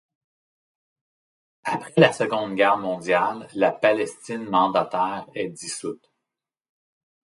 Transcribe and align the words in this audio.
Après 1.63 1.93
la 1.95 2.11
Seconde 2.11 2.55
Guerre 2.55 2.79
mondiale, 2.79 3.47
la 3.53 3.69
Palestine 3.71 4.45
mandataire 4.49 5.27
est 5.35 5.49
dissoute. 5.49 6.09